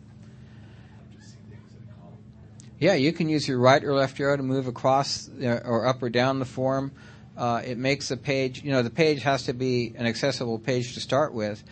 [2.80, 6.04] Yeah, you can use your right or left arrow to move across uh, or up
[6.04, 6.92] or down the form.
[7.38, 10.94] Uh, it makes the page, you know, the page has to be an accessible page
[10.94, 11.64] to start with,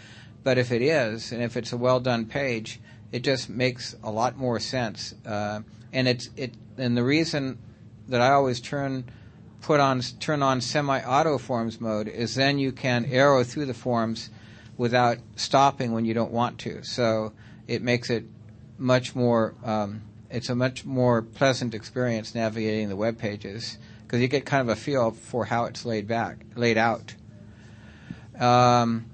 [0.44, 2.80] but if it is, and if it's a well done page,
[3.12, 5.14] it just makes a lot more sense.
[5.26, 7.58] Uh, and it's it, and the reason
[8.08, 9.06] that I always turn
[9.62, 14.30] put on turn on semi-auto forms mode is then you can arrow through the forms
[14.78, 16.84] without stopping when you don't want to.
[16.84, 17.34] So
[17.68, 18.26] it makes it
[18.78, 20.02] much more um,
[20.34, 24.76] it's a much more pleasant experience navigating the web pages because you get kind of
[24.76, 27.14] a feel for how it's laid back, laid out.
[28.40, 29.06] Um,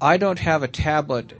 [0.00, 1.38] I don't have a tablet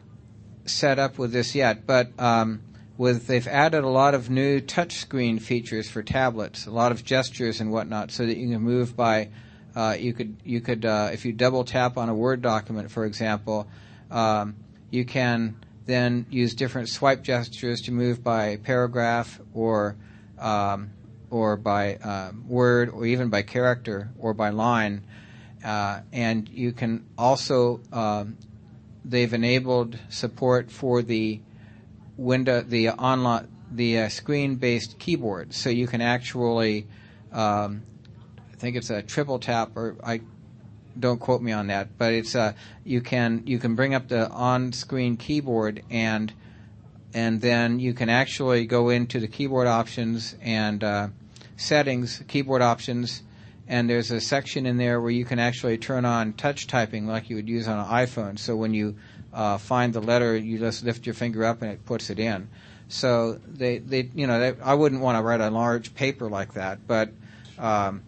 [0.67, 2.61] set up with this yet, but um,
[2.99, 7.59] with they've added a lot of new touchscreen features for tablets, a lot of gestures
[7.59, 9.31] and whatnot, so that you can move by.
[9.75, 13.05] Uh, you could you could uh, if you double tap on a Word document, for
[13.05, 13.67] example,
[14.11, 14.57] um,
[14.91, 15.57] you can
[15.87, 19.97] then use different swipe gestures to move by paragraph or
[20.39, 20.91] um,
[21.31, 25.03] or by uh, word or even by character or by line.
[25.65, 28.37] Uh, and you can also um,
[29.05, 31.41] they've enabled support for the
[32.17, 36.87] window the online the uh, screen-based keyboard, so you can actually
[37.33, 37.83] um,
[38.65, 40.23] think it's a triple tap or I
[40.99, 44.29] don't quote me on that, but it's uh, you can you can bring up the
[44.31, 46.33] on-screen keyboard and
[47.13, 51.09] and then you can actually go into the keyboard options and uh,
[51.59, 53.23] settings, keyboard options,
[53.69, 57.29] and there's a section in there where you can actually turn on touch typing like
[57.29, 58.39] you would use on an iPhone.
[58.39, 58.97] So when you
[59.35, 62.49] uh, find the letter, you just lift your finger up and it puts it in.
[62.89, 66.55] So they, they you know, they, I wouldn't want to write a large paper like
[66.55, 67.11] that, but
[67.59, 68.03] um,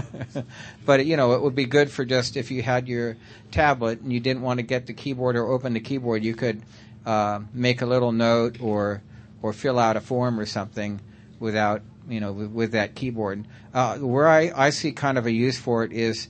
[0.86, 3.16] but you know, it would be good for just if you had your
[3.50, 6.62] tablet and you didn't want to get the keyboard or open the keyboard, you could
[7.04, 9.02] uh, make a little note or
[9.42, 11.00] or fill out a form or something
[11.40, 13.46] without you know with, with that keyboard.
[13.74, 16.28] Uh, where I, I see kind of a use for it is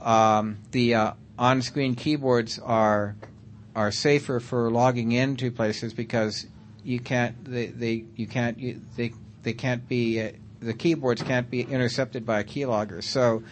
[0.00, 3.16] um, the uh, on-screen keyboards are
[3.74, 6.46] are safer for logging into places because
[6.82, 9.12] you can't they, they you can't you, they
[9.42, 13.02] they can't be uh, the keyboards can't be intercepted by a keylogger.
[13.02, 13.42] So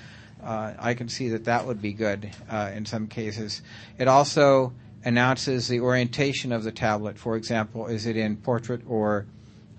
[0.43, 3.63] uh, I can see that that would be good uh, in some cases.
[3.99, 4.73] It also
[5.05, 7.19] announces the orientation of the tablet.
[7.19, 9.27] For example, is it in portrait or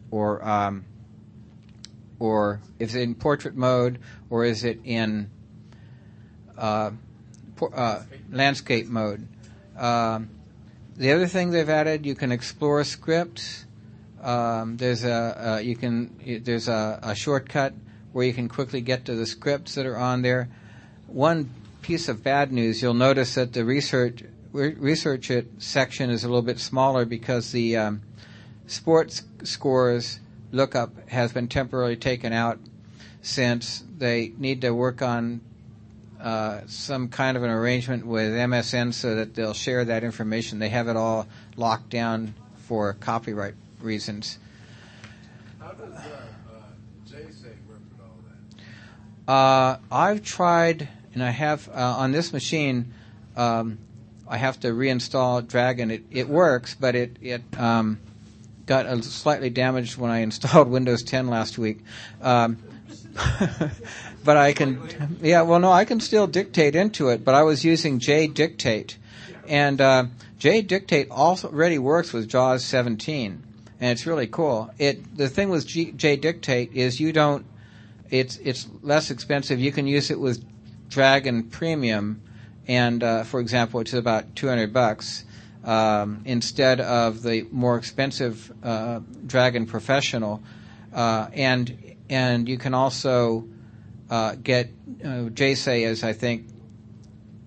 [0.09, 0.85] or um,
[2.19, 5.29] or is it in portrait mode or is it in
[6.57, 6.91] uh,
[7.55, 9.27] por- uh, landscape mode?
[9.77, 10.29] Um,
[10.95, 13.66] the other thing they've added, you can explore scripts.
[14.21, 17.73] Um, there's a uh, you can there's a, a, shortcut
[18.13, 20.49] where you can quickly get to the scripts that are on there.
[21.05, 21.51] One
[21.83, 26.41] piece of bad news, you'll notice that the research research it section is a little
[26.41, 28.01] bit smaller because the um,
[28.65, 30.19] sports scores
[30.51, 32.59] lookup has been temporarily taken out
[33.21, 35.41] since they need to work on
[36.19, 40.57] uh, some kind of an arrangement with MSN so that they'll share that information.
[40.57, 42.33] They have it all locked down
[42.67, 44.39] for copyright reasons.
[45.59, 46.07] How does uh,
[46.49, 47.17] uh,
[47.67, 48.19] work with all
[49.27, 49.31] that?
[49.31, 52.93] Uh, I've tried, and I have uh, on this machine.
[53.35, 53.79] Um,
[54.27, 55.91] I have to reinstall Dragon.
[55.91, 57.99] It it works, but it it um,
[58.65, 61.79] got a slightly damaged when I installed Windows 10 last week.
[62.21, 62.57] Um,
[64.23, 67.23] but I can, yeah, well, no, I can still dictate into it.
[67.23, 68.95] But I was using JDictate,
[69.47, 70.05] and uh,
[70.39, 73.46] JDictate already works with JAWS 17
[73.79, 74.71] and it's really cool.
[74.77, 77.45] It the thing with G, JDictate is you don't.
[78.09, 79.59] It's it's less expensive.
[79.59, 80.43] You can use it with
[80.89, 82.21] Dragon Premium,
[82.67, 85.25] and uh, for example, it's about two hundred bucks
[85.63, 90.41] um, instead of the more expensive uh, Dragon Professional,
[90.93, 93.47] uh, and and you can also
[94.09, 94.69] uh, get
[95.03, 96.47] uh, JSay as I think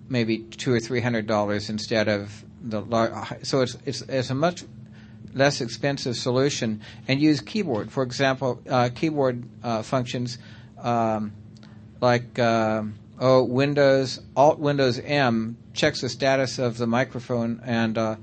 [0.07, 3.11] maybe two or three hundred dollars instead of the large.
[3.43, 4.63] So it's it's it's a much
[5.33, 7.91] less expensive solution and use keyboard.
[7.91, 10.37] For example, uh, keyboard uh, functions
[10.79, 11.33] um,
[11.99, 12.83] like uh,
[13.19, 18.15] oh Windows Alt Windows M checks the status of the microphone and uh,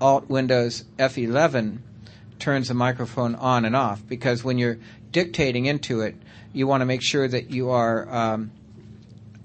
[0.00, 1.78] Alt Windows F11
[2.38, 4.78] turns the microphone on and off because when you're
[5.12, 6.16] dictating into it,
[6.52, 8.50] you want to make sure that you are um,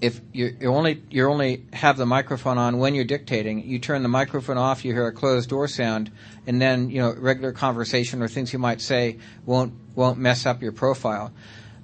[0.00, 4.08] if you only you only have the microphone on when you're dictating, you turn the
[4.08, 6.10] microphone off, you hear a closed door sound,
[6.46, 10.60] and then you know regular conversation or things you might say won't won't mess up
[10.60, 11.32] your profile.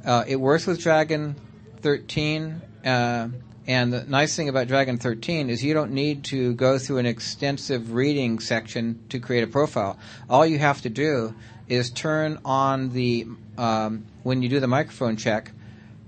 [0.05, 1.37] Uh, it works with Dragon
[1.81, 3.29] 13, uh,
[3.66, 7.07] and the nice thing about Dragon 13 is you don't need to go through an
[7.07, 9.96] extensive reading section to create a profile.
[10.29, 11.35] All you have to do
[11.68, 15.53] is turn on the um, when you do the microphone check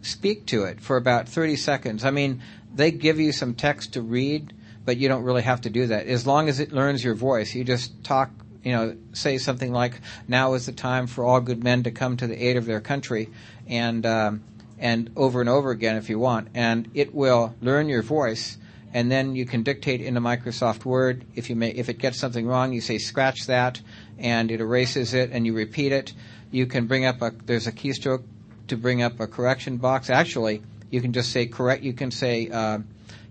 [0.05, 2.05] speak to it for about 30 seconds.
[2.05, 2.43] I mean,
[2.75, 4.53] they give you some text to read,
[4.85, 6.07] but you don't really have to do that.
[6.07, 8.31] As long as it learns your voice, you just talk,
[8.63, 12.17] you know, say something like, now is the time for all good men to come
[12.19, 13.31] to the aid of their country,
[13.67, 14.43] and, um,
[14.79, 16.49] and over and over again if you want.
[16.55, 18.59] And it will learn your voice,
[18.93, 21.25] and then you can dictate into Microsoft Word.
[21.35, 23.81] If you may, if it gets something wrong, you say scratch that,
[24.19, 26.13] and it erases it, and you repeat it.
[26.51, 28.23] You can bring up a there's a keystroke
[28.69, 30.11] to bring up a correction box.
[30.11, 31.83] Actually, you can just say correct.
[31.83, 32.79] You can say uh,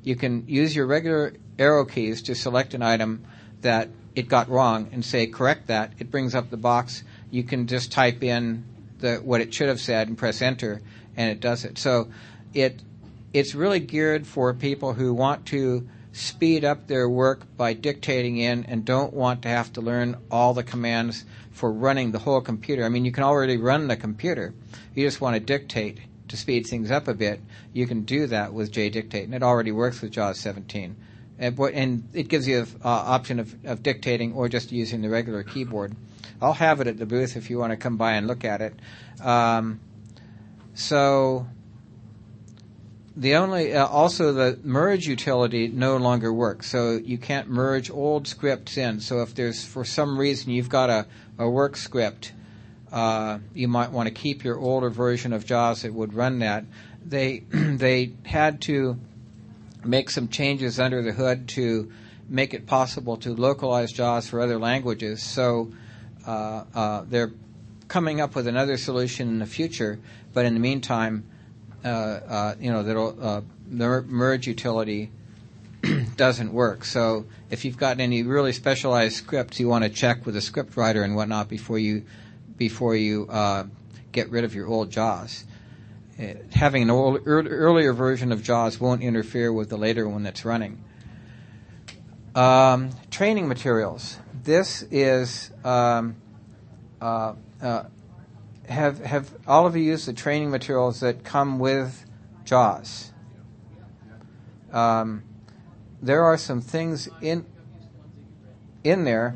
[0.03, 3.23] you can use your regular arrow keys to select an item
[3.61, 5.93] that it got wrong and say correct that.
[5.99, 7.03] It brings up the box.
[7.31, 8.65] You can just type in
[8.99, 10.81] the what it should have said and press enter,
[11.15, 11.77] and it does it.
[11.77, 12.09] So
[12.53, 12.81] it
[13.33, 18.63] it's really geared for people who want to speed up their work by dictating in
[18.65, 22.83] and don't want to have to learn all the commands for running the whole computer.
[22.83, 24.53] I mean, you can already run the computer.
[24.93, 27.39] You just want to dictate to speed things up a bit.
[27.71, 30.95] You can do that with JDictate, and it already works with JAWS 17.
[31.39, 35.43] And, it gives you an uh, option of, of dictating or just using the regular
[35.43, 35.95] keyboard.
[36.41, 38.61] I'll have it at the booth if you want to come by and look at
[38.61, 38.73] it.
[39.21, 39.79] Um,
[40.73, 41.47] so
[43.15, 48.27] the only uh, also the merge utility no longer works so you can't merge old
[48.27, 51.05] scripts in so if there's for some reason you've got a,
[51.37, 52.33] a work script
[52.91, 56.63] uh, you might want to keep your older version of jaws that would run that.
[57.03, 58.99] They they had to
[59.83, 61.91] make some changes under the hood to
[62.29, 65.23] make it possible to localize jaws for other languages.
[65.23, 65.71] So
[66.27, 67.31] uh, uh they're
[67.87, 69.99] coming up with another solution in the future
[70.33, 71.25] but in the meantime
[71.83, 75.11] uh, uh, you know, that'll, uh, the merge utility
[76.15, 76.86] doesn't work.
[76.86, 80.78] So if you've got any really specialized scripts, you want to check with a script
[80.78, 82.06] writer and whatnot before you
[82.58, 83.65] before you uh,
[84.12, 85.45] get rid of your old JAWS.
[86.19, 90.45] Uh, having an old, earlier version of JAWS won't interfere with the later one that's
[90.45, 90.84] running.
[92.36, 94.17] Um, training materials.
[94.43, 96.15] This is um,
[97.02, 97.84] uh, uh,
[98.67, 102.06] have have all of you used the training materials that come with
[102.45, 103.12] JAWS?
[104.71, 105.23] Um,
[106.03, 107.45] there are some things in
[108.83, 109.35] in there.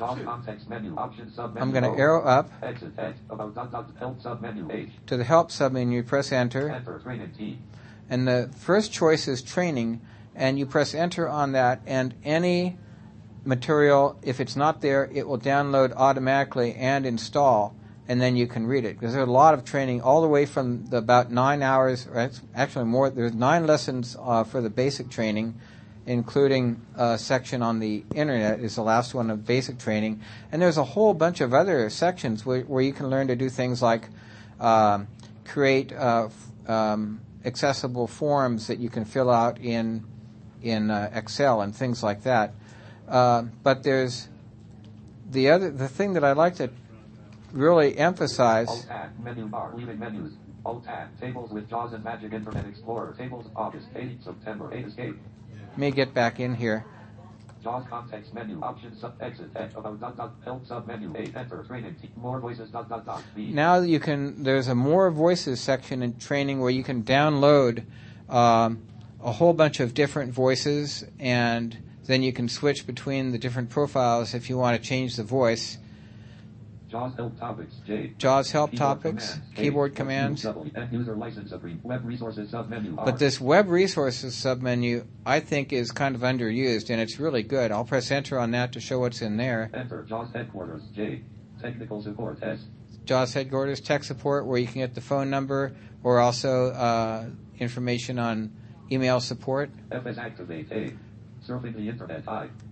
[0.00, 2.50] I'm going to arrow up
[5.06, 6.06] to the help submenu.
[6.06, 6.82] Press enter,
[8.10, 10.00] and the first choice is training,
[10.34, 12.76] and you press enter on that, and any
[13.44, 17.74] material, if it's not there, it will download automatically and install
[18.08, 20.46] and then you can read it because there's a lot of training all the way
[20.46, 25.10] from the, about nine hours or actually more there's nine lessons uh, for the basic
[25.10, 25.54] training
[26.08, 30.78] including a section on the internet is the last one of basic training and there's
[30.78, 34.08] a whole bunch of other sections where, where you can learn to do things like
[34.58, 34.98] uh,
[35.44, 36.28] create uh,
[36.66, 40.04] um, accessible forms that you can fill out in
[40.62, 42.54] in uh, excel and things like that
[43.08, 44.28] uh, but there's
[45.30, 46.70] the other the thing that I'd like to
[47.52, 48.68] really emphasize.
[48.68, 48.86] Alt
[49.22, 50.32] menu bar, leaving menus.
[50.64, 53.14] Alt tab, tables with JAWS and Magic Internet Explorer.
[53.16, 55.16] Tables August 8, September 8, escape.
[55.78, 56.84] Let me get back in here.
[57.62, 58.60] JAWS context menu,
[58.98, 63.06] sub exit, about dot dot help sub menu, eight enter training, more voices dot dot
[63.06, 63.22] dot.
[63.36, 63.52] B.
[63.52, 64.42] Now you can.
[64.42, 67.84] There's a more voices section in training where you can download
[68.28, 68.82] um,
[69.22, 74.34] a whole bunch of different voices, and then you can switch between the different profiles
[74.34, 75.78] if you want to change the voice.
[76.88, 78.14] JAWS help topics, J.
[78.16, 80.46] JAWS help Keyboard topics, commands, keyboard commands.
[80.90, 83.04] User license agreement, web resources submenu.
[83.04, 87.72] But this web resources submenu, I think, is kind of underused, and it's really good.
[87.72, 89.70] I'll press enter on that to show what's in there.
[89.74, 91.22] Enter JAWS headquarters, J.
[91.60, 92.60] Technical support, S.
[93.04, 97.26] JAWS headquarters tech support, where you can get the phone number or also uh,
[97.58, 98.52] information on
[98.90, 99.70] email support.
[99.92, 100.92] FS activate, A.
[101.48, 102.24] Surfing the internet.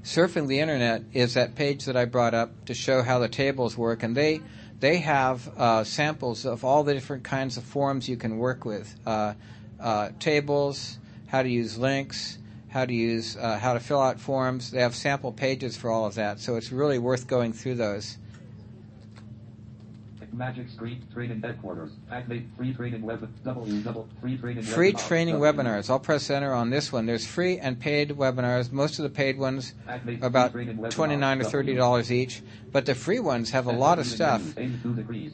[0.03, 3.75] Surfing the Internet is that page that I brought up to show how the tables
[3.75, 4.43] work, and they
[4.81, 8.95] they have uh, samples of all the different kinds of forms you can work with,
[9.07, 9.33] uh,
[9.81, 12.37] uh, tables, how to use links,
[12.69, 14.71] how to use uh, how to fill out forms.
[14.71, 18.19] They have sample pages for all of that, so it's really worth going through those.
[20.37, 21.91] Magic Street Training Headquarters.
[22.13, 25.53] Activate free training web W double free training Free webinars, training W.
[25.53, 25.91] webinars.
[25.91, 27.07] I'll press enter on this one.
[27.07, 28.71] There's free and paid webinars.
[28.71, 32.85] Most of the paid ones Activate are about training twenty-nine or thirty dollars each, but
[32.85, 34.41] the free ones have a lot of stuff.
[34.57, 35.33] menus, 82 degrees.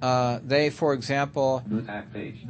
[0.00, 1.64] Uh, they, for example,
[2.12, 2.44] page.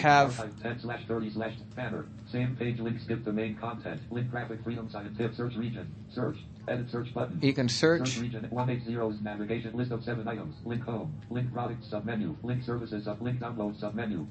[0.00, 2.06] Have- Archive 10 slash 30 slash banner.
[2.32, 4.00] Same page link skip the main content.
[4.10, 5.94] Link graphic freedom scientific search region.
[6.12, 6.38] Search.
[6.66, 7.38] Edit search button.
[7.42, 8.18] you can search.
[8.18, 10.56] region 180's navigation list of seven items.
[10.64, 11.14] Link home.
[11.30, 12.36] Link product submenu.
[12.42, 14.26] Link services sub link download submenu.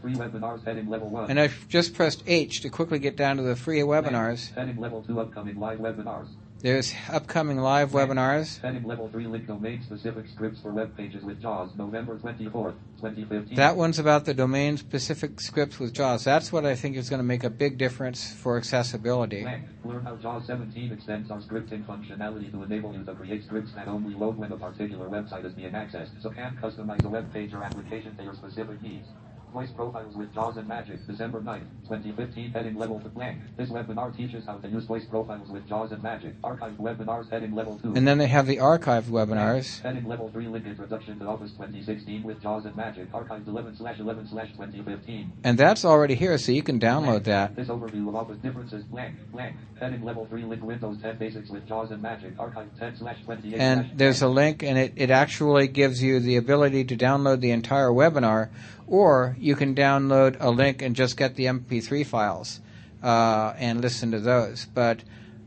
[0.00, 1.30] Free webinars heading level one.
[1.30, 4.52] And I've just pressed H to quickly get down to the free webinars.
[4.54, 6.26] Heading level two upcoming live webinars.
[6.62, 8.60] There's upcoming live webinars.
[8.60, 13.56] Heading level 3 link domain specific scripts for web pages with JAWS November 24th, 2015.
[13.56, 16.22] That one's about the domain specific scripts with JAWS.
[16.22, 19.44] That's what I think is going to make a big difference for accessibility.
[19.84, 23.88] Learn how JAWS 17 extends our scripting functionality to enable you to create scripts that
[23.88, 27.52] only load when a particular website is being accessed, so can customize a web page
[27.54, 29.08] or application to your specific needs.
[29.52, 33.38] Voice profiles with JAWS and Magic, December 9th, 2015, heading level for blank.
[33.58, 36.40] This webinar teaches how to use voice profiles with JAWS and Magic.
[36.40, 37.92] Archived webinars heading level 2.
[37.94, 39.82] And then they have the archived webinars.
[39.82, 43.12] Heading level 3 link introduction to Office 2016 with JAWS and Magic.
[43.12, 45.32] Archived 11 slash 11 slash 2015.
[45.44, 47.54] And that's already here, so you can download that.
[47.54, 49.56] This overview of Office differences blank blank.
[49.78, 52.34] Heading level 3 link Windows 10 basics with JAWS and Magic.
[52.38, 56.36] Archived 10 slash 28 And there's a link, and it, it actually gives you the
[56.36, 58.48] ability to download the entire webinar,
[58.92, 62.60] or you can download a link and just get the MP3 files
[63.02, 64.66] uh, and listen to those.
[64.66, 65.02] But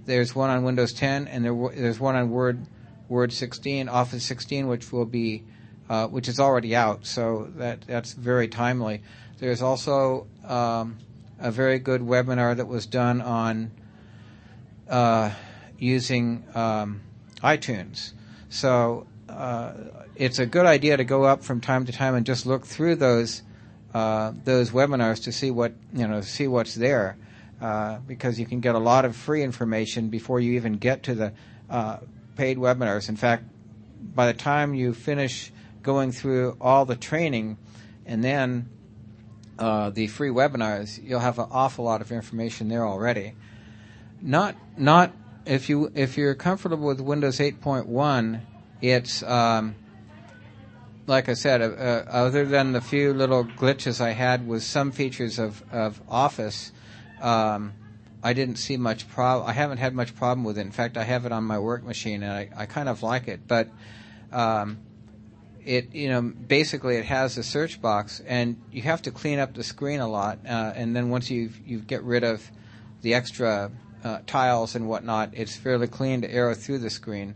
[0.06, 2.66] there's one on Windows 10, and there, there's one on Word
[3.08, 5.44] Word 16, Office 16, which will be
[5.88, 9.04] uh, which is already out, so that that's very timely.
[9.38, 10.98] There's also um,
[11.40, 13.70] a very good webinar that was done on
[14.90, 15.30] uh,
[15.78, 17.02] using um,
[17.44, 18.14] iTunes.
[18.50, 19.74] So uh,
[20.16, 22.96] it's a good idea to go up from time to time and just look through
[22.96, 23.44] those
[23.94, 27.18] uh, those webinars to see what you know, see what's there,
[27.62, 31.16] uh, because you can get a lot of free information before you even get to
[31.16, 31.34] the
[31.70, 31.98] uh,
[32.36, 33.08] paid webinars.
[33.08, 33.44] In fact,
[34.14, 35.52] by the time you finish
[35.82, 37.58] going through all the training
[38.06, 38.70] and then
[39.58, 43.34] uh, the free webinars, you'll have an awful lot of information there already.
[44.22, 45.14] Not not
[45.46, 48.42] if you if you're comfortable with Windows 8.1,
[48.82, 49.76] it's um,
[51.08, 54.92] like I said, uh, uh, other than the few little glitches I had with some
[54.92, 56.72] features of of Office,
[57.22, 57.74] um,
[58.24, 59.48] I didn't see much problem.
[59.48, 60.62] I haven't had much problem with it.
[60.62, 63.28] In fact, I have it on my work machine, and I, I kind of like
[63.28, 63.48] it.
[63.48, 63.70] But
[64.32, 64.80] um,
[65.64, 69.54] it you know basically it has a search box, and you have to clean up
[69.54, 70.40] the screen a lot.
[70.46, 72.50] Uh, and then once you you get rid of
[73.02, 73.72] the extra
[74.04, 77.36] uh, tiles and whatnot, it's fairly clean to arrow through the screen.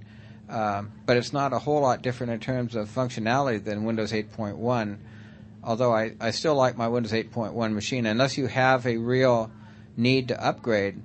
[0.49, 4.97] Um, but it's not a whole lot different in terms of functionality than Windows 8.1.
[5.63, 9.51] Although I, I still like my Windows 8.1 machine, unless you have a real
[9.95, 11.01] need to upgrade.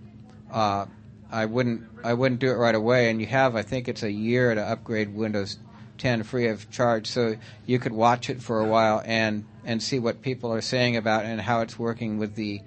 [0.51, 0.86] Uh,
[1.30, 3.11] I wouldn't I wouldn't do it right away.
[3.11, 5.59] And you have I think it's a year to upgrade Windows
[5.99, 7.36] 10 free of charge, so
[7.66, 11.24] you could watch it for a while and and see what people are saying about
[11.24, 12.61] and how it's working with the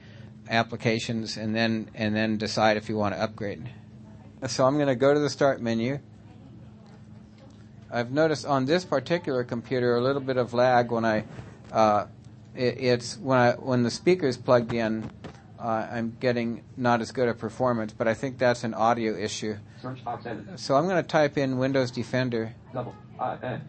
[0.49, 3.69] applications, and then and then decide if you want to upgrade.
[4.47, 5.99] So I'm going to go to the Start menu.
[7.91, 11.23] I've noticed on this particular computer a little bit of lag when I,
[11.71, 12.07] uh,
[12.55, 15.09] it, it's when I when the speaker's plugged in,
[15.59, 19.55] uh, I'm getting not as good a performance, but I think that's an audio issue.
[19.81, 20.59] Search box edit.
[20.59, 22.53] So I'm going to type in Windows Defender.
[22.73, 23.67] Double I N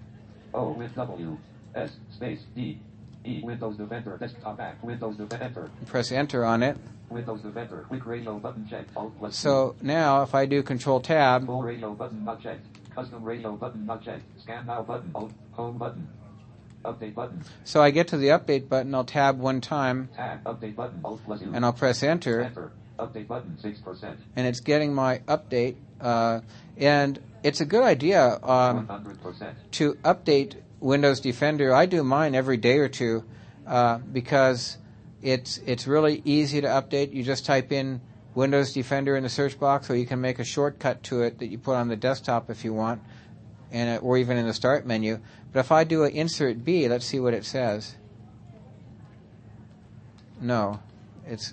[0.55, 1.39] O with W
[1.75, 2.81] S space D
[3.25, 6.77] E Windows Defender desktop back Windows Defender Press Enter on it.
[7.09, 11.63] Windows Defender quick radio button checked Alt So now if I do Control Tab, full
[11.63, 12.67] radio button not checked
[12.99, 15.13] custom radio button not checked scan now button
[15.53, 16.09] home button
[16.85, 18.93] update button so I get to the Update button.
[18.95, 22.43] I'll tab one time tab update button Alt plus U and I'll press Enter.
[22.43, 25.77] enter update button six percent and it's getting my update.
[26.01, 26.41] Uh,
[26.77, 28.89] and it's a good idea um,
[29.73, 31.73] to update Windows Defender.
[31.75, 33.25] I do mine every day or two
[33.67, 34.77] uh, because
[35.23, 37.13] it's it's really easy to update.
[37.13, 38.01] You just type in
[38.39, 41.49] Windows Defender in the search box, or you can make a shortcut to it that
[41.49, 43.03] you put on the desktop if you want,
[43.73, 45.19] and it, or even in the Start menu.
[45.53, 47.97] But if I do an Insert B, let's see what it says.
[50.41, 50.79] No,
[51.27, 51.53] it's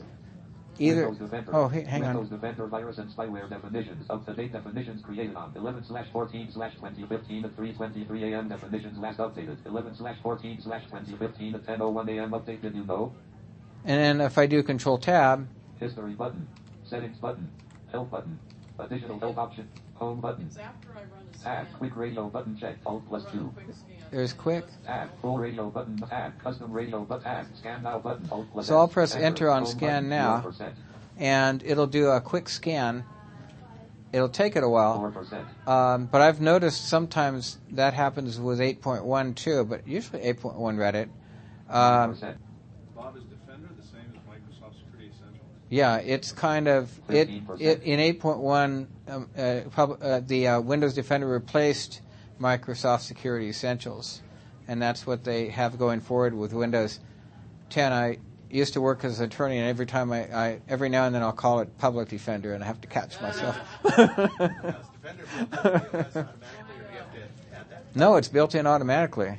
[0.78, 1.12] either.
[1.52, 2.40] Oh, hey, hang Windows on.
[2.40, 6.76] Defender virus and spyware definitions up to date definitions created on 11 slash 14 slash
[6.76, 8.48] 2015 at 3:23 a.m.
[8.48, 12.30] definitions last updated 11 slash 14 slash 2015 at 10:01 a.m.
[12.30, 13.12] update did you know
[13.86, 15.48] And then if I do Control Tab,
[15.80, 16.48] history button
[16.86, 17.50] settings button
[17.92, 18.38] help button
[18.80, 21.78] additional help option home button It's after I run a tab scan.
[21.78, 22.76] quick radio button check.
[22.86, 23.98] alt plus Run two quick scan.
[24.12, 24.66] there's Quick.
[24.86, 28.78] tab full radio button tab custom radio button tab scan now button alt plus So
[28.78, 30.42] I'll press enter on scan button, now.
[30.42, 30.74] 0%,
[31.18, 33.06] and it'll do a quick scan.
[34.12, 35.68] It'll take it a while, 4%.
[35.68, 41.10] um, but I've noticed sometimes that happens with 8.1 too, but usually 8.1 read it.
[41.70, 42.36] Um, 4%.
[42.96, 45.42] Bob, is Defender the same as Microsoft Security Essentials?
[45.70, 48.88] Yeah, it's kind of it, it in 8.1.
[49.08, 52.02] Um, uh, pub, uh, the uh, Windows Defender replaced
[52.40, 54.22] Microsoft Security Essentials,
[54.68, 57.00] and that's what they have going forward with Windows
[57.70, 57.94] 10.
[57.94, 58.18] I
[58.50, 61.24] used to work as an attorney, and every time I, I every now and then
[61.24, 63.58] I'll call it public defender, and I have to catch myself.
[63.84, 63.96] Now,
[65.06, 67.96] Defender built in, automatically, or do you have to add that?
[67.96, 69.38] no, it's built in automatically.